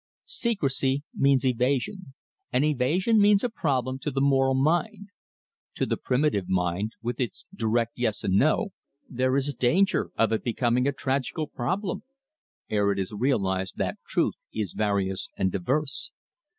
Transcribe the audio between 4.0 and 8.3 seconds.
the moral mind. To the primitive mind, with its direct yes